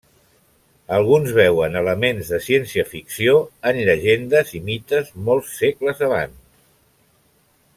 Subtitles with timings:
[0.95, 3.35] Alguns veuen elements de ciència-ficció
[3.73, 6.41] en llegendes i mites molts segles abans.